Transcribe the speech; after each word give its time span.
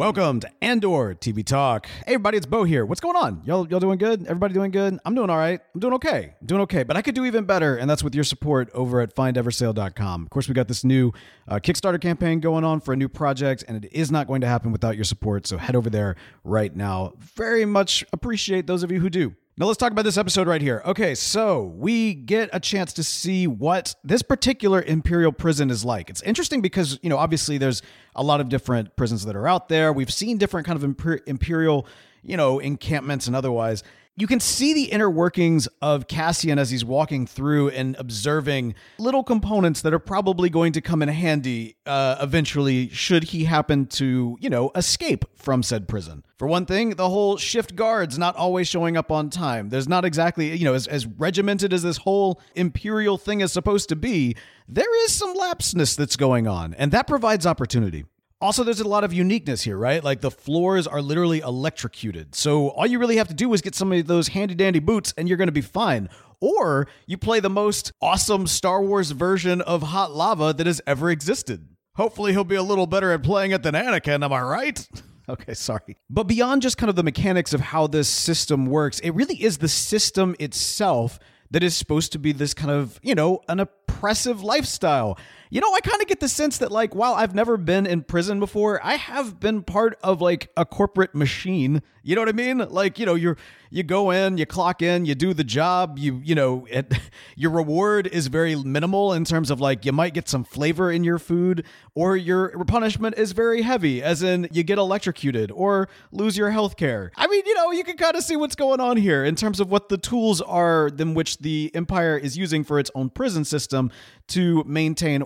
Welcome 0.00 0.40
to 0.40 0.50
Andor 0.62 1.14
TV 1.14 1.44
Talk. 1.44 1.86
Hey 1.86 2.14
everybody, 2.14 2.38
it's 2.38 2.46
Bo 2.46 2.64
here. 2.64 2.86
What's 2.86 3.02
going 3.02 3.16
on? 3.16 3.42
Y'all, 3.44 3.68
y'all 3.68 3.80
doing 3.80 3.98
good? 3.98 4.22
Everybody 4.22 4.54
doing 4.54 4.70
good? 4.70 4.98
I'm 5.04 5.14
doing 5.14 5.28
all 5.28 5.36
right. 5.36 5.60
I'm 5.74 5.78
doing 5.78 5.92
okay. 5.92 6.34
I'm 6.40 6.46
doing 6.46 6.62
okay, 6.62 6.84
but 6.84 6.96
I 6.96 7.02
could 7.02 7.14
do 7.14 7.26
even 7.26 7.44
better, 7.44 7.76
and 7.76 7.90
that's 7.90 8.02
with 8.02 8.14
your 8.14 8.24
support 8.24 8.70
over 8.72 9.02
at 9.02 9.14
findeversail.com. 9.14 10.22
Of 10.22 10.30
course, 10.30 10.48
we 10.48 10.54
got 10.54 10.68
this 10.68 10.84
new 10.84 11.12
uh, 11.46 11.56
Kickstarter 11.56 12.00
campaign 12.00 12.40
going 12.40 12.64
on 12.64 12.80
for 12.80 12.94
a 12.94 12.96
new 12.96 13.10
project, 13.10 13.62
and 13.68 13.84
it 13.84 13.92
is 13.92 14.10
not 14.10 14.26
going 14.26 14.40
to 14.40 14.46
happen 14.46 14.72
without 14.72 14.96
your 14.96 15.04
support. 15.04 15.46
So 15.46 15.58
head 15.58 15.76
over 15.76 15.90
there 15.90 16.16
right 16.44 16.74
now. 16.74 17.12
Very 17.18 17.66
much 17.66 18.02
appreciate 18.10 18.66
those 18.66 18.82
of 18.82 18.90
you 18.90 19.00
who 19.00 19.10
do. 19.10 19.34
Now 19.60 19.66
let's 19.66 19.76
talk 19.76 19.92
about 19.92 20.06
this 20.06 20.16
episode 20.16 20.48
right 20.48 20.62
here. 20.62 20.80
Okay, 20.86 21.14
so 21.14 21.64
we 21.76 22.14
get 22.14 22.48
a 22.54 22.58
chance 22.58 22.94
to 22.94 23.04
see 23.04 23.46
what 23.46 23.94
this 24.02 24.22
particular 24.22 24.80
Imperial 24.80 25.32
prison 25.32 25.68
is 25.68 25.84
like. 25.84 26.08
It's 26.08 26.22
interesting 26.22 26.62
because, 26.62 26.98
you 27.02 27.10
know, 27.10 27.18
obviously 27.18 27.58
there's 27.58 27.82
a 28.16 28.22
lot 28.22 28.40
of 28.40 28.48
different 28.48 28.96
prisons 28.96 29.26
that 29.26 29.36
are 29.36 29.46
out 29.46 29.68
there. 29.68 29.92
We've 29.92 30.10
seen 30.10 30.38
different 30.38 30.66
kind 30.66 30.82
of 30.82 30.90
imper- 30.90 31.20
Imperial, 31.26 31.86
you 32.22 32.38
know, 32.38 32.58
encampments 32.58 33.26
and 33.26 33.36
otherwise 33.36 33.82
you 34.20 34.26
can 34.26 34.38
see 34.38 34.74
the 34.74 34.84
inner 34.84 35.08
workings 35.08 35.66
of 35.80 36.06
Cassian 36.06 36.58
as 36.58 36.70
he's 36.70 36.84
walking 36.84 37.26
through 37.26 37.70
and 37.70 37.96
observing 37.98 38.74
little 38.98 39.24
components 39.24 39.80
that 39.80 39.94
are 39.94 39.98
probably 39.98 40.50
going 40.50 40.74
to 40.74 40.82
come 40.82 41.00
in 41.00 41.08
handy 41.08 41.76
uh, 41.86 42.16
eventually, 42.20 42.90
should 42.90 43.24
he 43.24 43.44
happen 43.44 43.86
to, 43.86 44.36
you 44.38 44.50
know, 44.50 44.70
escape 44.74 45.24
from 45.36 45.62
said 45.62 45.88
prison. 45.88 46.22
For 46.36 46.46
one 46.46 46.66
thing, 46.66 46.90
the 46.90 47.08
whole 47.08 47.38
shift 47.38 47.74
guards 47.74 48.18
not 48.18 48.36
always 48.36 48.68
showing 48.68 48.96
up 48.98 49.10
on 49.10 49.30
time. 49.30 49.70
There's 49.70 49.88
not 49.88 50.04
exactly, 50.04 50.54
you 50.54 50.66
know, 50.66 50.74
as, 50.74 50.86
as 50.86 51.06
regimented 51.06 51.72
as 51.72 51.82
this 51.82 51.96
whole 51.96 52.42
imperial 52.54 53.16
thing 53.16 53.40
is 53.40 53.52
supposed 53.52 53.88
to 53.88 53.96
be, 53.96 54.36
there 54.68 55.04
is 55.04 55.12
some 55.12 55.34
lapseness 55.34 55.96
that's 55.96 56.16
going 56.16 56.46
on, 56.46 56.74
and 56.74 56.92
that 56.92 57.06
provides 57.06 57.46
opportunity. 57.46 58.04
Also, 58.42 58.64
there's 58.64 58.80
a 58.80 58.88
lot 58.88 59.04
of 59.04 59.12
uniqueness 59.12 59.62
here, 59.62 59.76
right? 59.76 60.02
Like 60.02 60.22
the 60.22 60.30
floors 60.30 60.86
are 60.86 61.02
literally 61.02 61.40
electrocuted. 61.40 62.34
So 62.34 62.70
all 62.70 62.86
you 62.86 62.98
really 62.98 63.16
have 63.16 63.28
to 63.28 63.34
do 63.34 63.52
is 63.52 63.60
get 63.60 63.74
some 63.74 63.92
of 63.92 64.06
those 64.06 64.28
handy 64.28 64.54
dandy 64.54 64.78
boots 64.78 65.12
and 65.18 65.28
you're 65.28 65.36
going 65.36 65.48
to 65.48 65.52
be 65.52 65.60
fine. 65.60 66.08
Or 66.40 66.88
you 67.06 67.18
play 67.18 67.40
the 67.40 67.50
most 67.50 67.92
awesome 68.00 68.46
Star 68.46 68.82
Wars 68.82 69.10
version 69.10 69.60
of 69.60 69.82
Hot 69.82 70.14
Lava 70.14 70.54
that 70.54 70.66
has 70.66 70.80
ever 70.86 71.10
existed. 71.10 71.68
Hopefully, 71.96 72.32
he'll 72.32 72.44
be 72.44 72.54
a 72.54 72.62
little 72.62 72.86
better 72.86 73.12
at 73.12 73.22
playing 73.22 73.50
it 73.50 73.62
than 73.62 73.74
Anakin, 73.74 74.24
am 74.24 74.32
I 74.32 74.40
right? 74.40 74.88
Okay, 75.28 75.54
sorry. 75.54 75.96
But 76.08 76.24
beyond 76.24 76.60
just 76.60 76.76
kind 76.76 76.90
of 76.90 76.96
the 76.96 77.04
mechanics 77.04 77.54
of 77.54 77.60
how 77.60 77.86
this 77.86 78.08
system 78.08 78.66
works, 78.66 78.98
it 78.98 79.10
really 79.10 79.40
is 79.40 79.58
the 79.58 79.68
system 79.68 80.34
itself 80.40 81.20
that 81.52 81.62
is 81.62 81.76
supposed 81.76 82.10
to 82.12 82.18
be 82.18 82.32
this 82.32 82.52
kind 82.52 82.72
of, 82.72 82.98
you 83.00 83.14
know, 83.14 83.40
an 83.48 83.60
oppressive 83.60 84.42
lifestyle. 84.42 85.16
You 85.52 85.60
know, 85.60 85.74
I 85.74 85.80
kind 85.80 86.00
of 86.00 86.06
get 86.06 86.20
the 86.20 86.28
sense 86.28 86.58
that, 86.58 86.70
like, 86.70 86.94
while 86.94 87.14
I've 87.14 87.34
never 87.34 87.56
been 87.56 87.84
in 87.84 88.02
prison 88.02 88.38
before, 88.38 88.80
I 88.84 88.94
have 88.94 89.40
been 89.40 89.64
part 89.64 89.98
of 90.00 90.20
like 90.20 90.48
a 90.56 90.64
corporate 90.64 91.12
machine. 91.12 91.82
You 92.04 92.14
know 92.14 92.22
what 92.22 92.28
I 92.28 92.32
mean? 92.32 92.58
Like, 92.58 93.00
you 93.00 93.04
know, 93.04 93.16
you're 93.16 93.36
you 93.68 93.82
go 93.82 94.10
in, 94.10 94.36
you 94.38 94.46
clock 94.46 94.80
in, 94.80 95.06
you 95.06 95.14
do 95.14 95.34
the 95.34 95.44
job. 95.44 95.98
You 95.98 96.20
you 96.24 96.34
know, 96.34 96.66
it, 96.70 96.92
your 97.36 97.50
reward 97.50 98.06
is 98.06 98.28
very 98.28 98.54
minimal 98.54 99.12
in 99.12 99.24
terms 99.24 99.50
of 99.50 99.60
like 99.60 99.84
you 99.84 99.92
might 99.92 100.14
get 100.14 100.28
some 100.28 100.44
flavor 100.44 100.90
in 100.90 101.02
your 101.02 101.18
food, 101.18 101.64
or 101.94 102.16
your 102.16 102.64
punishment 102.64 103.16
is 103.18 103.32
very 103.32 103.62
heavy, 103.62 104.02
as 104.02 104.22
in 104.22 104.48
you 104.52 104.62
get 104.62 104.78
electrocuted 104.78 105.50
or 105.50 105.88
lose 106.12 106.36
your 106.36 106.50
health 106.50 106.76
care. 106.76 107.10
I 107.16 107.26
mean, 107.26 107.42
you 107.44 107.54
know, 107.54 107.72
you 107.72 107.82
can 107.82 107.96
kind 107.96 108.14
of 108.14 108.22
see 108.22 108.36
what's 108.36 108.56
going 108.56 108.80
on 108.80 108.96
here 108.96 109.24
in 109.24 109.34
terms 109.34 109.58
of 109.58 109.68
what 109.68 109.88
the 109.88 109.98
tools 109.98 110.40
are, 110.40 110.90
than 110.90 111.14
which 111.14 111.38
the 111.38 111.70
Empire 111.74 112.16
is 112.16 112.38
using 112.38 112.62
for 112.62 112.78
its 112.78 112.90
own 112.94 113.10
prison 113.10 113.44
system 113.44 113.90
to 114.28 114.62
maintain 114.64 115.22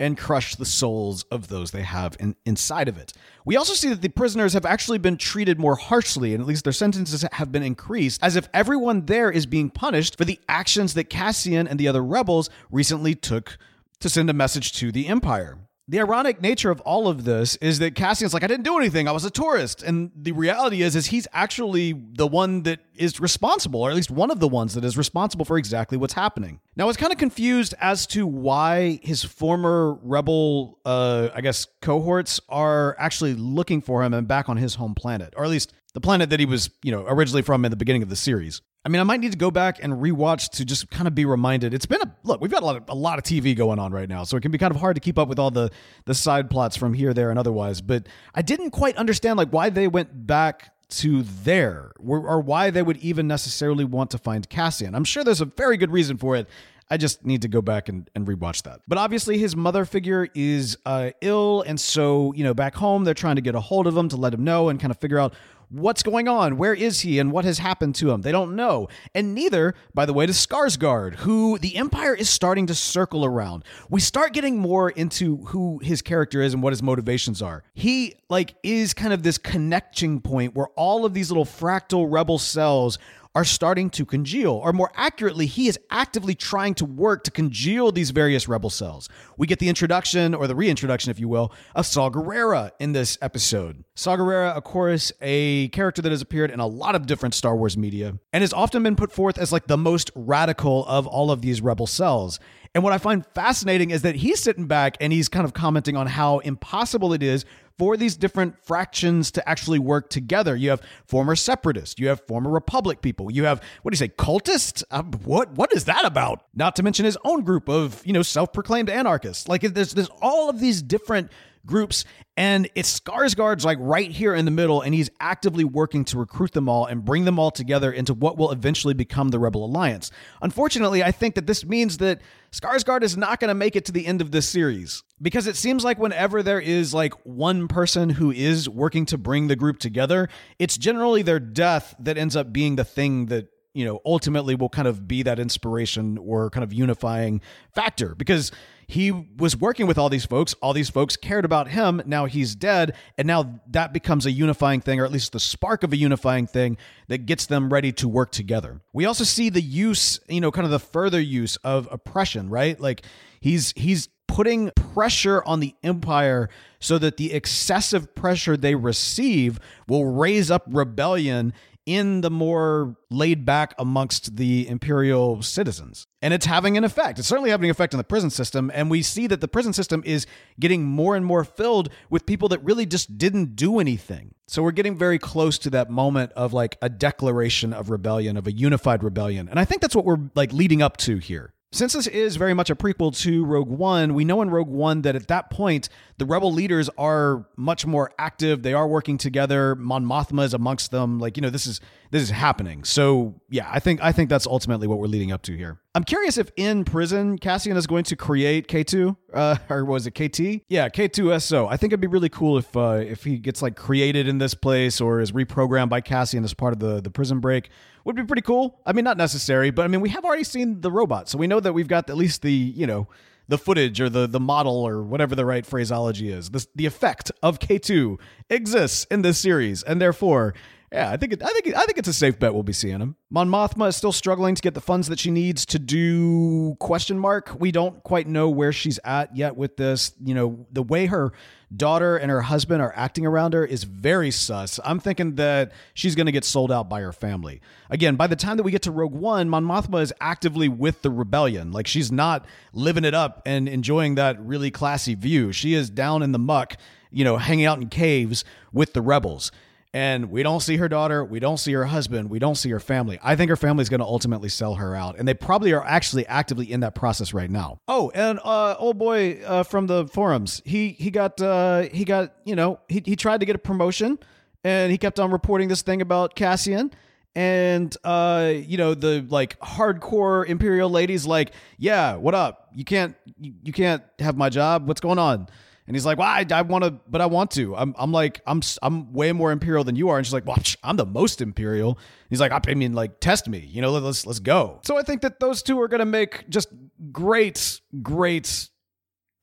and 0.00 0.16
crush 0.16 0.54
the 0.54 0.64
souls 0.64 1.24
of 1.30 1.48
those 1.48 1.70
they 1.70 1.82
have 1.82 2.16
in, 2.18 2.36
inside 2.44 2.88
of 2.88 2.98
it. 2.98 3.12
We 3.44 3.56
also 3.56 3.74
see 3.74 3.88
that 3.90 4.02
the 4.02 4.08
prisoners 4.08 4.52
have 4.54 4.66
actually 4.66 4.98
been 4.98 5.16
treated 5.16 5.58
more 5.58 5.76
harshly, 5.76 6.34
and 6.34 6.40
at 6.40 6.46
least 6.46 6.64
their 6.64 6.72
sentences 6.72 7.24
have 7.32 7.52
been 7.52 7.62
increased, 7.62 8.22
as 8.22 8.36
if 8.36 8.48
everyone 8.52 9.06
there 9.06 9.30
is 9.30 9.46
being 9.46 9.70
punished 9.70 10.16
for 10.16 10.24
the 10.24 10.40
actions 10.48 10.94
that 10.94 11.10
Cassian 11.10 11.68
and 11.68 11.78
the 11.78 11.88
other 11.88 12.02
rebels 12.02 12.50
recently 12.70 13.14
took 13.14 13.58
to 14.00 14.08
send 14.08 14.28
a 14.30 14.34
message 14.34 14.72
to 14.74 14.90
the 14.90 15.08
Empire. 15.08 15.58
The 15.88 16.00
ironic 16.00 16.42
nature 16.42 16.72
of 16.72 16.80
all 16.80 17.06
of 17.06 17.22
this 17.22 17.54
is 17.56 17.78
that 17.78 17.94
Cassian's 17.94 18.34
like, 18.34 18.42
I 18.42 18.48
didn't 18.48 18.64
do 18.64 18.76
anything. 18.76 19.06
I 19.06 19.12
was 19.12 19.24
a 19.24 19.30
tourist. 19.30 19.84
And 19.84 20.10
the 20.16 20.32
reality 20.32 20.82
is, 20.82 20.96
is 20.96 21.06
he's 21.06 21.28
actually 21.32 21.92
the 21.92 22.26
one 22.26 22.64
that 22.64 22.80
is 22.96 23.20
responsible, 23.20 23.82
or 23.82 23.90
at 23.90 23.94
least 23.94 24.10
one 24.10 24.32
of 24.32 24.40
the 24.40 24.48
ones 24.48 24.74
that 24.74 24.84
is 24.84 24.98
responsible 24.98 25.44
for 25.44 25.58
exactly 25.58 25.96
what's 25.96 26.14
happening. 26.14 26.58
Now, 26.74 26.84
I 26.84 26.86
was 26.88 26.96
kind 26.96 27.12
of 27.12 27.18
confused 27.18 27.72
as 27.80 28.04
to 28.08 28.26
why 28.26 28.98
his 29.00 29.22
former 29.22 29.94
rebel, 30.02 30.80
uh, 30.84 31.28
I 31.32 31.40
guess, 31.40 31.68
cohorts 31.80 32.40
are 32.48 32.96
actually 32.98 33.34
looking 33.34 33.80
for 33.80 34.02
him 34.02 34.12
and 34.12 34.26
back 34.26 34.48
on 34.48 34.56
his 34.56 34.74
home 34.74 34.96
planet, 34.96 35.34
or 35.36 35.44
at 35.44 35.50
least 35.50 35.72
the 35.94 36.00
planet 36.00 36.30
that 36.30 36.40
he 36.40 36.46
was, 36.46 36.68
you 36.82 36.90
know, 36.90 37.06
originally 37.06 37.42
from 37.42 37.64
in 37.64 37.70
the 37.70 37.76
beginning 37.76 38.02
of 38.02 38.08
the 38.08 38.16
series. 38.16 38.60
I 38.86 38.88
mean, 38.88 39.00
I 39.00 39.02
might 39.02 39.18
need 39.18 39.32
to 39.32 39.38
go 39.38 39.50
back 39.50 39.82
and 39.82 39.94
rewatch 39.94 40.50
to 40.50 40.64
just 40.64 40.88
kind 40.92 41.08
of 41.08 41.14
be 41.16 41.24
reminded. 41.24 41.74
It's 41.74 41.86
been 41.86 42.02
a 42.02 42.14
look. 42.22 42.40
We've 42.40 42.52
got 42.52 42.62
a 42.62 42.66
lot 42.66 42.76
of 42.76 42.84
a 42.88 42.94
lot 42.94 43.18
of 43.18 43.24
TV 43.24 43.56
going 43.56 43.80
on 43.80 43.90
right 43.90 44.08
now, 44.08 44.22
so 44.22 44.36
it 44.36 44.42
can 44.42 44.52
be 44.52 44.58
kind 44.58 44.72
of 44.72 44.80
hard 44.80 44.94
to 44.94 45.00
keep 45.00 45.18
up 45.18 45.26
with 45.26 45.40
all 45.40 45.50
the 45.50 45.72
the 46.04 46.14
side 46.14 46.48
plots 46.48 46.76
from 46.76 46.94
here, 46.94 47.12
there, 47.12 47.30
and 47.30 47.36
otherwise. 47.36 47.80
But 47.80 48.06
I 48.32 48.42
didn't 48.42 48.70
quite 48.70 48.96
understand 48.96 49.38
like 49.38 49.50
why 49.50 49.70
they 49.70 49.88
went 49.88 50.28
back 50.28 50.72
to 50.88 51.24
there, 51.24 51.90
or, 51.98 52.40
why 52.40 52.70
they 52.70 52.80
would 52.80 52.98
even 52.98 53.26
necessarily 53.26 53.84
want 53.84 54.12
to 54.12 54.18
find 54.18 54.48
Cassian. 54.48 54.94
I'm 54.94 55.02
sure 55.02 55.24
there's 55.24 55.40
a 55.40 55.46
very 55.46 55.76
good 55.76 55.90
reason 55.90 56.16
for 56.16 56.36
it. 56.36 56.46
I 56.88 56.96
just 56.96 57.26
need 57.26 57.42
to 57.42 57.48
go 57.48 57.60
back 57.60 57.88
and, 57.88 58.08
and 58.14 58.24
rewatch 58.24 58.62
that. 58.62 58.82
But 58.86 58.98
obviously, 58.98 59.38
his 59.38 59.56
mother 59.56 59.84
figure 59.84 60.28
is 60.34 60.78
uh, 60.86 61.10
ill. 61.20 61.62
And 61.66 61.80
so, 61.80 62.32
you 62.34 62.44
know, 62.44 62.54
back 62.54 62.76
home, 62.76 63.02
they're 63.02 63.14
trying 63.14 63.34
to 63.34 63.42
get 63.42 63.56
a 63.56 63.60
hold 63.60 63.88
of 63.88 63.96
him 63.96 64.08
to 64.10 64.16
let 64.16 64.32
him 64.32 64.44
know 64.44 64.68
and 64.68 64.78
kind 64.78 64.92
of 64.92 64.98
figure 64.98 65.18
out 65.18 65.34
what's 65.68 66.02
going 66.02 66.28
on, 66.28 66.56
where 66.56 66.74
is 66.74 67.00
he, 67.00 67.18
and 67.18 67.32
what 67.32 67.44
has 67.44 67.58
happened 67.58 67.94
to 67.96 68.10
him. 68.10 68.22
They 68.22 68.32
don't 68.32 68.56
know. 68.56 68.88
And 69.14 69.34
neither, 69.34 69.74
by 69.94 70.06
the 70.06 70.12
way, 70.12 70.26
does 70.26 70.44
Skarsgård, 70.44 71.16
who 71.16 71.58
the 71.58 71.76
Empire 71.76 72.14
is 72.14 72.28
starting 72.28 72.66
to 72.66 72.74
circle 72.74 73.24
around. 73.24 73.64
We 73.90 74.00
start 74.00 74.32
getting 74.32 74.58
more 74.58 74.90
into 74.90 75.38
who 75.38 75.78
his 75.82 76.02
character 76.02 76.40
is 76.40 76.54
and 76.54 76.62
what 76.62 76.72
his 76.72 76.82
motivations 76.82 77.42
are. 77.42 77.64
He, 77.74 78.14
like, 78.28 78.54
is 78.62 78.94
kind 78.94 79.12
of 79.12 79.22
this 79.22 79.38
connecting 79.38 80.20
point 80.20 80.54
where 80.54 80.68
all 80.76 81.04
of 81.04 81.14
these 81.14 81.30
little 81.30 81.44
fractal 81.44 82.06
rebel 82.10 82.38
cells 82.38 82.98
are 83.36 83.44
starting 83.44 83.90
to 83.90 84.06
congeal, 84.06 84.52
or 84.52 84.72
more 84.72 84.90
accurately, 84.94 85.44
he 85.44 85.68
is 85.68 85.78
actively 85.90 86.34
trying 86.34 86.72
to 86.72 86.86
work 86.86 87.22
to 87.22 87.30
congeal 87.30 87.92
these 87.92 88.10
various 88.10 88.48
rebel 88.48 88.70
cells. 88.70 89.10
We 89.36 89.46
get 89.46 89.58
the 89.58 89.68
introduction, 89.68 90.34
or 90.34 90.46
the 90.46 90.54
reintroduction, 90.54 91.10
if 91.10 91.20
you 91.20 91.28
will, 91.28 91.52
of 91.74 91.84
Saw 91.84 92.08
Gerrera 92.08 92.70
in 92.80 92.92
this 92.92 93.18
episode. 93.20 93.84
Saw 93.94 94.16
Gerrera, 94.16 94.52
of 94.52 94.64
course, 94.64 95.12
a 95.20 95.68
character 95.68 96.00
that 96.00 96.12
has 96.12 96.22
appeared 96.22 96.50
in 96.50 96.60
a 96.60 96.66
lot 96.66 96.94
of 96.94 97.04
different 97.04 97.34
Star 97.34 97.54
Wars 97.54 97.76
media, 97.76 98.18
and 98.32 98.40
has 98.40 98.54
often 98.54 98.82
been 98.82 98.96
put 98.96 99.12
forth 99.12 99.36
as 99.36 99.52
like 99.52 99.66
the 99.66 99.76
most 99.76 100.10
radical 100.14 100.86
of 100.86 101.06
all 101.06 101.30
of 101.30 101.42
these 101.42 101.60
rebel 101.60 101.86
cells. 101.86 102.40
And 102.74 102.82
what 102.82 102.94
I 102.94 102.98
find 102.98 103.24
fascinating 103.34 103.90
is 103.90 104.00
that 104.02 104.16
he's 104.16 104.42
sitting 104.42 104.66
back 104.66 104.96
and 105.00 105.12
he's 105.12 105.28
kind 105.28 105.44
of 105.44 105.54
commenting 105.54 105.96
on 105.96 106.06
how 106.06 106.38
impossible 106.40 107.12
it 107.12 107.22
is 107.22 107.44
for 107.78 107.96
these 107.96 108.16
different 108.16 108.56
fractions 108.64 109.30
to 109.32 109.48
actually 109.48 109.78
work 109.78 110.10
together. 110.10 110.56
You 110.56 110.70
have 110.70 110.82
former 111.06 111.36
separatists, 111.36 111.98
you 111.98 112.08
have 112.08 112.26
former 112.26 112.50
republic 112.50 113.02
people, 113.02 113.30
you 113.30 113.44
have 113.44 113.62
what 113.82 113.92
do 113.92 113.94
you 113.94 113.98
say, 113.98 114.08
cultists? 114.08 114.82
Uh, 114.90 115.02
what 115.02 115.52
what 115.52 115.72
is 115.74 115.84
that 115.84 116.04
about? 116.04 116.44
Not 116.54 116.76
to 116.76 116.82
mention 116.82 117.04
his 117.04 117.18
own 117.24 117.42
group 117.42 117.68
of 117.68 118.02
you 118.06 118.12
know 118.12 118.22
self-proclaimed 118.22 118.90
anarchists. 118.90 119.48
Like 119.48 119.62
there's 119.62 119.92
there's 119.92 120.10
all 120.22 120.48
of 120.48 120.60
these 120.60 120.82
different 120.82 121.30
groups 121.66 122.04
and 122.36 122.68
it's 122.74 123.00
Skarsgård's 123.00 123.64
like 123.64 123.78
right 123.80 124.10
here 124.10 124.34
in 124.34 124.44
the 124.44 124.50
middle 124.50 124.82
and 124.82 124.94
he's 124.94 125.08
actively 125.20 125.64
working 125.64 126.04
to 126.06 126.18
recruit 126.18 126.52
them 126.52 126.68
all 126.68 126.84
and 126.84 127.04
bring 127.04 127.24
them 127.24 127.38
all 127.38 127.50
together 127.50 127.90
into 127.90 128.12
what 128.12 128.36
will 128.36 128.52
eventually 128.52 128.92
become 128.92 129.30
the 129.30 129.38
Rebel 129.38 129.64
Alliance. 129.64 130.10
Unfortunately, 130.42 131.02
I 131.02 131.12
think 131.12 131.34
that 131.34 131.46
this 131.46 131.64
means 131.64 131.98
that 131.98 132.20
Skarsgård 132.52 133.02
is 133.02 133.16
not 133.16 133.40
going 133.40 133.48
to 133.48 133.54
make 133.54 133.74
it 133.74 133.86
to 133.86 133.92
the 133.92 134.06
end 134.06 134.20
of 134.20 134.32
this 134.32 134.46
series 134.46 135.02
because 135.20 135.46
it 135.46 135.56
seems 135.56 135.82
like 135.82 135.98
whenever 135.98 136.42
there 136.42 136.60
is 136.60 136.92
like 136.92 137.14
one 137.24 137.68
person 137.68 138.10
who 138.10 138.30
is 138.30 138.68
working 138.68 139.06
to 139.06 139.18
bring 139.18 139.48
the 139.48 139.56
group 139.56 139.78
together, 139.78 140.28
it's 140.58 140.76
generally 140.76 141.22
their 141.22 141.40
death 141.40 141.94
that 141.98 142.18
ends 142.18 142.36
up 142.36 142.52
being 142.52 142.76
the 142.76 142.84
thing 142.84 143.26
that 143.26 143.48
you 143.72 143.84
know 143.84 144.00
ultimately 144.06 144.54
will 144.54 144.70
kind 144.70 144.88
of 144.88 145.06
be 145.06 145.22
that 145.22 145.38
inspiration 145.38 146.16
or 146.18 146.48
kind 146.48 146.64
of 146.64 146.72
unifying 146.72 147.42
factor 147.74 148.14
because 148.14 148.50
he 148.86 149.10
was 149.10 149.56
working 149.56 149.86
with 149.86 149.98
all 149.98 150.08
these 150.08 150.24
folks. 150.24 150.54
All 150.62 150.72
these 150.72 150.90
folks 150.90 151.16
cared 151.16 151.44
about 151.44 151.68
him. 151.68 152.02
Now 152.06 152.26
he's 152.26 152.54
dead. 152.54 152.94
And 153.18 153.26
now 153.26 153.60
that 153.68 153.92
becomes 153.92 154.26
a 154.26 154.30
unifying 154.30 154.80
thing, 154.80 155.00
or 155.00 155.04
at 155.04 155.12
least 155.12 155.32
the 155.32 155.40
spark 155.40 155.82
of 155.82 155.92
a 155.92 155.96
unifying 155.96 156.46
thing 156.46 156.76
that 157.08 157.26
gets 157.26 157.46
them 157.46 157.72
ready 157.72 157.92
to 157.92 158.08
work 158.08 158.30
together. 158.30 158.80
We 158.92 159.04
also 159.04 159.24
see 159.24 159.50
the 159.50 159.60
use, 159.60 160.20
you 160.28 160.40
know, 160.40 160.50
kind 160.50 160.64
of 160.64 160.70
the 160.70 160.78
further 160.78 161.20
use 161.20 161.56
of 161.56 161.88
oppression, 161.90 162.48
right? 162.48 162.78
Like 162.78 163.02
he's, 163.40 163.72
he's, 163.76 164.08
putting 164.28 164.70
pressure 164.92 165.42
on 165.44 165.60
the 165.60 165.74
empire 165.82 166.50
so 166.78 166.98
that 166.98 167.16
the 167.16 167.32
excessive 167.32 168.14
pressure 168.14 168.56
they 168.56 168.74
receive 168.74 169.58
will 169.88 170.04
raise 170.04 170.50
up 170.50 170.64
rebellion 170.68 171.54
in 171.86 172.20
the 172.20 172.30
more 172.30 172.96
laid 173.10 173.44
back 173.44 173.74
amongst 173.78 174.36
the 174.36 174.68
imperial 174.68 175.40
citizens. 175.40 176.08
And 176.20 176.34
it's 176.34 176.44
having 176.44 176.76
an 176.76 176.82
effect. 176.82 177.20
It's 177.20 177.28
certainly 177.28 177.50
having 177.50 177.66
an 177.66 177.70
effect 177.70 177.94
on 177.94 177.98
the 177.98 178.04
prison 178.04 178.30
system. 178.30 178.72
And 178.74 178.90
we 178.90 179.02
see 179.02 179.28
that 179.28 179.40
the 179.40 179.46
prison 179.48 179.72
system 179.72 180.02
is 180.04 180.26
getting 180.58 180.84
more 180.84 181.14
and 181.14 181.24
more 181.24 181.44
filled 181.44 181.88
with 182.10 182.26
people 182.26 182.48
that 182.48 182.62
really 182.64 182.86
just 182.86 183.16
didn't 183.16 183.54
do 183.54 183.78
anything. 183.78 184.34
So 184.48 184.62
we're 184.62 184.72
getting 184.72 184.98
very 184.98 185.18
close 185.18 185.58
to 185.58 185.70
that 185.70 185.88
moment 185.88 186.32
of 186.32 186.52
like 186.52 186.76
a 186.82 186.88
declaration 186.88 187.72
of 187.72 187.88
rebellion, 187.88 188.36
of 188.36 188.48
a 188.48 188.52
unified 188.52 189.04
rebellion. 189.04 189.48
And 189.48 189.58
I 189.58 189.64
think 189.64 189.80
that's 189.80 189.94
what 189.94 190.04
we're 190.04 190.30
like 190.34 190.52
leading 190.52 190.82
up 190.82 190.96
to 190.98 191.18
here. 191.18 191.52
Since 191.76 191.92
this 191.92 192.06
is 192.06 192.36
very 192.36 192.54
much 192.54 192.70
a 192.70 192.74
prequel 192.74 193.14
to 193.18 193.44
Rogue 193.44 193.68
One, 193.68 194.14
we 194.14 194.24
know 194.24 194.40
in 194.40 194.48
Rogue 194.48 194.70
One 194.70 195.02
that 195.02 195.14
at 195.14 195.28
that 195.28 195.50
point, 195.50 195.90
the 196.16 196.24
rebel 196.24 196.50
leaders 196.50 196.88
are 196.96 197.46
much 197.54 197.84
more 197.84 198.12
active. 198.18 198.62
They 198.62 198.72
are 198.72 198.88
working 198.88 199.18
together. 199.18 199.74
Mon 199.74 200.02
Mothma 200.02 200.44
is 200.44 200.54
amongst 200.54 200.90
them. 200.90 201.18
Like, 201.18 201.36
you 201.36 201.42
know, 201.42 201.50
this 201.50 201.66
is 201.66 201.82
this 202.10 202.22
is 202.22 202.30
happening. 202.30 202.82
So 202.84 203.34
yeah, 203.50 203.68
I 203.70 203.80
think 203.80 204.02
I 204.02 204.10
think 204.12 204.30
that's 204.30 204.46
ultimately 204.46 204.86
what 204.86 204.98
we're 204.98 205.06
leading 205.06 205.32
up 205.32 205.42
to 205.42 205.54
here. 205.54 205.78
I'm 205.96 206.04
curious 206.04 206.36
if 206.36 206.50
in 206.56 206.84
prison 206.84 207.38
Cassian 207.38 207.74
is 207.74 207.86
going 207.86 208.04
to 208.04 208.16
create 208.16 208.68
K2, 208.68 209.16
uh, 209.32 209.56
or 209.70 209.82
was 209.82 210.06
it 210.06 210.10
KT? 210.10 210.62
Yeah, 210.68 210.90
K2SO. 210.90 211.68
I 211.70 211.78
think 211.78 211.90
it'd 211.90 212.02
be 212.02 212.06
really 212.06 212.28
cool 212.28 212.58
if 212.58 212.76
uh, 212.76 213.00
if 213.02 213.24
he 213.24 213.38
gets 213.38 213.62
like 213.62 213.76
created 213.76 214.28
in 214.28 214.36
this 214.36 214.52
place 214.52 215.00
or 215.00 215.20
is 215.20 215.32
reprogrammed 215.32 215.88
by 215.88 216.02
Cassian 216.02 216.44
as 216.44 216.52
part 216.52 216.74
of 216.74 216.80
the 216.80 217.00
the 217.00 217.08
prison 217.08 217.40
break. 217.40 217.70
Would 218.04 218.14
be 218.14 218.24
pretty 218.24 218.42
cool. 218.42 218.78
I 218.84 218.92
mean, 218.92 219.04
not 219.04 219.16
necessary, 219.16 219.70
but 219.70 219.86
I 219.86 219.88
mean, 219.88 220.02
we 220.02 220.10
have 220.10 220.22
already 220.22 220.44
seen 220.44 220.82
the 220.82 220.92
robot, 220.92 221.30
so 221.30 221.38
we 221.38 221.46
know 221.46 221.60
that 221.60 221.72
we've 221.72 221.88
got 221.88 222.10
at 222.10 222.16
least 222.18 222.42
the 222.42 222.52
you 222.52 222.86
know 222.86 223.08
the 223.48 223.56
footage 223.56 223.98
or 223.98 224.10
the 224.10 224.26
the 224.26 224.38
model 224.38 224.86
or 224.86 225.02
whatever 225.02 225.34
the 225.34 225.46
right 225.46 225.64
phraseology 225.64 226.30
is. 226.30 226.50
This, 226.50 226.68
the 226.74 226.84
effect 226.84 227.32
of 227.42 227.58
K2 227.58 228.20
exists 228.50 229.06
in 229.10 229.22
this 229.22 229.38
series, 229.38 229.82
and 229.82 229.98
therefore 229.98 230.52
yeah, 230.92 231.10
I 231.10 231.16
think 231.16 231.32
it, 231.32 231.42
I 231.42 231.48
think 231.48 231.74
I 231.74 231.84
think 231.84 231.98
it's 231.98 232.08
a 232.08 232.12
safe 232.12 232.38
bet 232.38 232.54
we'll 232.54 232.62
be 232.62 232.72
seeing 232.72 233.00
him. 233.00 233.16
Mon 233.28 233.48
Mothma 233.48 233.88
is 233.88 233.96
still 233.96 234.12
struggling 234.12 234.54
to 234.54 234.62
get 234.62 234.74
the 234.74 234.80
funds 234.80 235.08
that 235.08 235.18
she 235.18 235.32
needs 235.32 235.66
to 235.66 235.80
do 235.80 236.76
question 236.78 237.18
mark. 237.18 237.56
We 237.58 237.72
don't 237.72 238.02
quite 238.04 238.28
know 238.28 238.48
where 238.48 238.72
she's 238.72 239.00
at 239.04 239.36
yet 239.36 239.56
with 239.56 239.76
this. 239.76 240.12
You 240.24 240.34
know, 240.34 240.66
the 240.70 240.84
way 240.84 241.06
her 241.06 241.32
daughter 241.74 242.16
and 242.16 242.30
her 242.30 242.42
husband 242.42 242.82
are 242.82 242.92
acting 242.94 243.26
around 243.26 243.52
her 243.54 243.64
is 243.64 243.82
very 243.82 244.30
sus. 244.30 244.78
I'm 244.84 245.00
thinking 245.00 245.34
that 245.34 245.72
she's 245.92 246.14
going 246.14 246.26
to 246.26 246.32
get 246.32 246.44
sold 246.44 246.70
out 246.70 246.88
by 246.88 247.00
her 247.00 247.12
family. 247.12 247.60
Again, 247.90 248.14
by 248.14 248.28
the 248.28 248.36
time 248.36 248.56
that 248.56 248.62
we 248.62 248.70
get 248.70 248.82
to 248.82 248.92
Rogue 248.92 249.12
One, 249.12 249.48
Mon 249.48 249.64
Mothma 249.64 250.00
is 250.02 250.14
actively 250.20 250.68
with 250.68 251.02
the 251.02 251.10
rebellion. 251.10 251.72
Like 251.72 251.88
she's 251.88 252.12
not 252.12 252.46
living 252.72 253.04
it 253.04 253.14
up 253.14 253.42
and 253.44 253.68
enjoying 253.68 254.14
that 254.14 254.40
really 254.40 254.70
classy 254.70 255.16
view. 255.16 255.50
She 255.50 255.74
is 255.74 255.90
down 255.90 256.22
in 256.22 256.30
the 256.30 256.38
muck, 256.38 256.76
you 257.10 257.24
know, 257.24 257.38
hanging 257.38 257.66
out 257.66 257.80
in 257.80 257.88
caves 257.88 258.44
with 258.72 258.92
the 258.92 259.02
rebels 259.02 259.50
and 259.96 260.30
we 260.30 260.42
don't 260.42 260.60
see 260.60 260.76
her 260.76 260.90
daughter, 260.90 261.24
we 261.24 261.40
don't 261.40 261.56
see 261.56 261.72
her 261.72 261.86
husband, 261.86 262.28
we 262.28 262.38
don't 262.38 262.56
see 262.56 262.68
her 262.68 262.78
family. 262.78 263.18
I 263.22 263.34
think 263.34 263.48
her 263.48 263.56
family 263.56 263.80
is 263.80 263.88
going 263.88 264.00
to 264.00 264.06
ultimately 264.06 264.50
sell 264.50 264.74
her 264.74 264.94
out, 264.94 265.18
and 265.18 265.26
they 265.26 265.32
probably 265.32 265.72
are 265.72 265.82
actually 265.82 266.26
actively 266.26 266.70
in 266.70 266.80
that 266.80 266.94
process 266.94 267.32
right 267.32 267.48
now. 267.48 267.78
Oh, 267.88 268.12
and 268.14 268.38
uh, 268.44 268.74
old 268.78 268.98
boy 268.98 269.40
uh, 269.46 269.62
from 269.62 269.86
the 269.86 270.06
forums, 270.08 270.60
he 270.66 270.90
he 270.90 271.10
got 271.10 271.40
uh, 271.40 271.84
he 271.84 272.04
got 272.04 272.34
you 272.44 272.54
know 272.54 272.78
he 272.88 273.02
he 273.06 273.16
tried 273.16 273.40
to 273.40 273.46
get 273.46 273.56
a 273.56 273.58
promotion, 273.58 274.18
and 274.64 274.92
he 274.92 274.98
kept 274.98 275.18
on 275.18 275.30
reporting 275.30 275.68
this 275.68 275.80
thing 275.80 276.02
about 276.02 276.34
Cassian 276.34 276.92
and 277.34 277.94
uh 278.02 278.50
you 278.54 278.78
know 278.78 278.94
the 278.94 279.22
like 279.28 279.60
hardcore 279.60 280.46
imperial 280.46 280.88
ladies 280.88 281.26
like 281.26 281.52
yeah 281.76 282.16
what 282.16 282.34
up 282.34 282.70
you 282.74 282.82
can't 282.82 283.14
you, 283.38 283.52
you 283.62 283.74
can't 283.74 284.02
have 284.18 284.38
my 284.38 284.48
job 284.48 284.88
what's 284.88 285.02
going 285.02 285.18
on 285.18 285.46
and 285.86 285.94
he's 285.94 286.04
like, 286.04 286.18
well, 286.18 286.28
I, 286.28 286.44
I 286.50 286.62
want 286.62 286.84
to, 286.84 286.94
but 287.08 287.20
I 287.20 287.26
want 287.26 287.52
to. 287.52 287.76
I'm, 287.76 287.94
I'm 287.96 288.10
like, 288.10 288.40
I'm, 288.46 288.60
I'm 288.82 289.12
way 289.12 289.32
more 289.32 289.52
imperial 289.52 289.84
than 289.84 289.94
you 289.94 290.08
are. 290.08 290.18
And 290.18 290.26
she's 290.26 290.32
like, 290.32 290.46
well, 290.46 290.58
I'm 290.82 290.96
the 290.96 291.06
most 291.06 291.40
imperial. 291.40 291.98
He's 292.28 292.40
like, 292.40 292.52
I 292.52 292.74
mean, 292.74 292.92
like, 292.92 293.20
test 293.20 293.48
me, 293.48 293.58
you 293.58 293.80
know, 293.80 293.92
let's, 293.92 294.26
let's 294.26 294.40
go. 294.40 294.80
So 294.84 294.98
I 294.98 295.02
think 295.02 295.22
that 295.22 295.38
those 295.38 295.62
two 295.62 295.80
are 295.80 295.88
going 295.88 296.00
to 296.00 296.06
make 296.06 296.48
just 296.48 296.68
great, 297.12 297.80
great, 298.02 298.68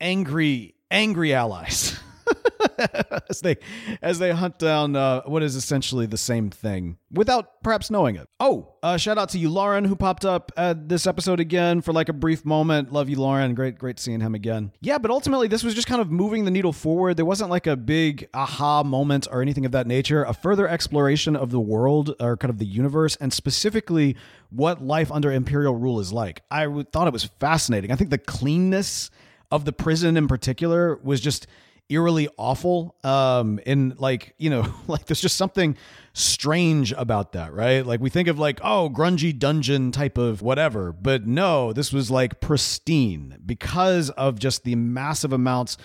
angry, 0.01 0.75
angry 0.92 1.34
allies. 1.34 1.98
as 3.30 3.42
they 3.42 3.58
as 4.02 4.20
they 4.20 4.32
hunt 4.32 4.60
down 4.60 4.96
uh, 4.96 5.22
what 5.24 5.44
is 5.44 5.56
essentially 5.56 6.06
the 6.06 6.18
same 6.18 6.50
thing 6.50 6.98
without 7.12 7.62
perhaps 7.64 7.90
knowing 7.90 8.16
it. 8.16 8.28
Oh, 8.40 8.76
uh, 8.82 8.98
shout 8.98 9.18
out 9.18 9.30
to 9.30 9.38
you, 9.38 9.50
Lauren, 9.50 9.86
who 9.86 9.96
popped 9.96 10.26
up 10.26 10.52
this 10.76 11.08
episode 11.08 11.40
again 11.40 11.82
for 11.82 11.94
like 11.94 12.10
a 12.10 12.14
brief 12.14 12.46
moment. 12.46 12.92
Love 12.92 13.10
you, 13.10 13.18
Lauren. 13.18 13.54
Great, 13.54 13.78
great 13.78 14.00
seeing 14.00 14.20
him 14.20 14.36
again. 14.36 14.72
Yeah, 14.82 14.98
but 14.98 15.12
ultimately, 15.12 15.48
this 15.48 15.64
was 15.64 15.74
just 15.74 15.88
kind 15.88 16.02
of 16.02 16.12
moving 16.12 16.46
the 16.46 16.52
needle 16.52 16.74
forward. 16.74 17.18
There 17.18 17.26
wasn't 17.26 17.50
like 17.50 17.68
a 17.68 17.76
big 17.78 18.28
aha 18.34 18.84
moment 18.84 19.28
or 19.32 19.42
anything 19.42 19.66
of 19.66 19.72
that 19.72 19.88
nature. 19.88 20.24
A 20.24 20.34
further 20.34 20.68
exploration 20.68 21.36
of 21.36 21.52
the 21.52 21.60
world 21.60 22.16
or 22.20 22.38
kind 22.38 22.50
of 22.50 22.58
the 22.58 22.66
universe, 22.66 23.16
and 23.18 23.32
specifically 23.32 24.16
what 24.50 24.84
life 24.84 25.12
under 25.12 25.32
Imperial 25.32 25.76
rule 25.76 26.00
is 26.00 26.12
like. 26.12 26.42
I 26.52 26.66
thought 26.92 27.08
it 27.08 27.14
was 27.14 27.24
fascinating. 27.24 27.92
I 27.92 27.96
think 27.96 28.10
the 28.10 28.18
cleanness 28.18 29.10
of 29.52 29.66
the 29.66 29.74
prison 29.74 30.18
in 30.18 30.28
particular 30.28 31.00
was 31.04 31.22
just 31.22 31.48
eerily 31.90 32.28
awful. 32.38 32.96
Um, 33.04 33.60
and 33.66 34.00
like, 34.00 34.36
you 34.38 34.50
know, 34.50 34.74
like 34.88 35.06
there's 35.06 35.22
just 35.22 35.38
something 35.38 35.78
strange 36.13 36.92
about 36.94 37.34
that, 37.34 37.54
right? 37.54 37.86
Like 37.86 38.00
we 38.00 38.10
think 38.10 38.28
of 38.28 38.40
like, 38.40 38.60
oh, 38.63 38.90
grungy 38.90 39.38
dungeon 39.38 39.92
type 39.92 40.18
of 40.18 40.42
whatever. 40.42 40.92
But 40.92 41.25
no, 41.25 41.74
this 41.74 41.92
was 41.92 42.12
like 42.12 42.40
pristine 42.40 43.38
because 43.46 44.10
of 44.12 44.40
just 44.40 44.63
the 44.63 44.75
massive 44.75 45.34
amounts 45.34 45.78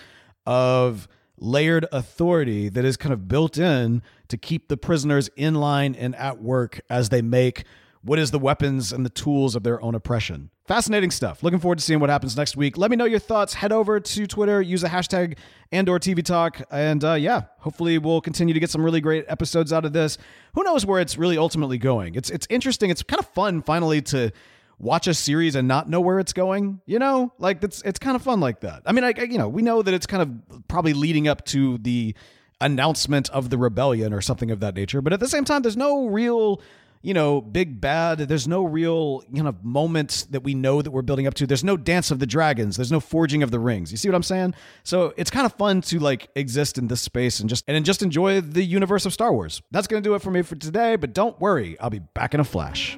of 0.45 1.07
layered 1.37 1.85
authority 1.91 2.69
that 2.69 2.83
is 2.85 2.97
kind 2.97 3.13
of 3.13 3.27
built 3.27 3.57
in 3.57 4.01
to 4.27 4.37
keep 4.37 4.67
the 4.67 4.77
prisoners 4.77 5.29
in 5.35 5.55
line 5.55 5.95
and 5.95 6.15
at 6.15 6.41
work 6.41 6.81
as 6.89 7.09
they 7.09 7.21
make 7.21 7.63
what 8.01 8.17
is 8.17 8.31
the 8.31 8.39
weapons 8.39 8.93
and 8.93 9.05
the 9.05 9.09
tools 9.09 9.55
of 9.55 9.63
their 9.63 9.81
own 9.81 9.93
oppression. 9.93 10.49
Fascinating 10.65 11.11
stuff. 11.11 11.43
Looking 11.43 11.59
forward 11.59 11.79
to 11.79 11.83
seeing 11.83 11.99
what 11.99 12.09
happens 12.09 12.37
next 12.37 12.55
week. 12.55 12.77
Let 12.77 12.91
me 12.91 12.95
know 12.95 13.05
your 13.05 13.19
thoughts. 13.19 13.55
Head 13.55 13.71
over 13.71 13.99
to 13.99 14.27
Twitter, 14.27 14.61
use 14.61 14.81
the 14.81 14.87
hashtag 14.87 15.37
Andor 15.71 15.99
TV 15.99 16.23
Talk, 16.23 16.61
and 16.71 17.03
uh, 17.03 17.13
yeah, 17.13 17.43
hopefully 17.59 17.97
we'll 17.97 18.21
continue 18.21 18.53
to 18.53 18.59
get 18.59 18.69
some 18.69 18.83
really 18.83 19.01
great 19.01 19.25
episodes 19.27 19.73
out 19.73 19.83
of 19.83 19.93
this. 19.93 20.17
Who 20.53 20.63
knows 20.63 20.85
where 20.85 21.01
it's 21.01 21.17
really 21.17 21.37
ultimately 21.37 21.77
going? 21.77 22.15
It's 22.15 22.29
it's 22.29 22.47
interesting. 22.49 22.89
It's 22.89 23.03
kind 23.03 23.19
of 23.19 23.27
fun 23.29 23.61
finally 23.61 24.01
to 24.03 24.31
watch 24.77 25.07
a 25.07 25.13
series 25.13 25.55
and 25.55 25.67
not 25.67 25.89
know 25.89 25.99
where 25.99 26.19
it's 26.19 26.33
going. 26.33 26.79
You 26.85 26.99
know, 26.99 27.33
like 27.37 27.63
it's 27.63 27.81
it's 27.81 27.99
kind 27.99 28.15
of 28.15 28.21
fun 28.21 28.39
like 28.39 28.61
that. 28.61 28.83
I 28.85 28.93
mean, 28.93 29.03
I, 29.03 29.13
you 29.17 29.37
know, 29.37 29.49
we 29.49 29.61
know 29.61 29.81
that 29.81 29.93
it's 29.93 30.05
kind 30.05 30.21
of 30.21 30.67
probably 30.67 30.93
leading 30.93 31.27
up 31.27 31.45
to 31.47 31.79
the 31.79 32.15
announcement 32.61 33.29
of 33.31 33.49
the 33.49 33.57
rebellion 33.57 34.13
or 34.13 34.21
something 34.21 34.51
of 34.51 34.59
that 34.59 34.75
nature, 34.75 35.01
but 35.01 35.13
at 35.13 35.19
the 35.19 35.27
same 35.27 35.45
time, 35.45 35.63
there's 35.63 35.77
no 35.77 36.07
real 36.07 36.61
you 37.01 37.13
know, 37.13 37.39
big 37.41 37.79
bad. 37.79 38.19
There's 38.19 38.47
no 38.47 38.63
real 38.63 39.21
kind 39.33 39.47
of 39.47 39.63
moments 39.63 40.23
that 40.25 40.43
we 40.43 40.53
know 40.53 40.81
that 40.81 40.91
we're 40.91 41.01
building 41.01 41.27
up 41.27 41.33
to. 41.35 41.47
There's 41.47 41.63
no 41.63 41.77
dance 41.77 42.11
of 42.11 42.19
the 42.19 42.25
dragons. 42.25 42.75
There's 42.75 42.91
no 42.91 42.99
forging 42.99 43.41
of 43.41 43.51
the 43.51 43.59
rings. 43.59 43.91
You 43.91 43.97
see 43.97 44.09
what 44.09 44.15
I'm 44.15 44.23
saying? 44.23 44.53
So 44.83 45.13
it's 45.15 45.29
kind 45.29 45.45
of 45.45 45.53
fun 45.53 45.81
to 45.83 45.99
like 45.99 46.29
exist 46.35 46.77
in 46.77 46.87
this 46.87 47.01
space 47.01 47.39
and 47.39 47.49
just 47.49 47.63
and 47.67 47.85
just 47.85 48.03
enjoy 48.03 48.41
the 48.41 48.63
universe 48.63 49.05
of 49.05 49.13
Star 49.13 49.31
Wars. 49.31 49.61
That's 49.71 49.87
gonna 49.87 50.01
do 50.01 50.15
it 50.15 50.21
for 50.21 50.31
me 50.31 50.41
for 50.41 50.55
today. 50.55 50.95
But 50.97 51.13
don't 51.13 51.39
worry, 51.39 51.79
I'll 51.79 51.89
be 51.89 51.99
back 51.99 52.33
in 52.33 52.39
a 52.39 52.45
flash. 52.45 52.97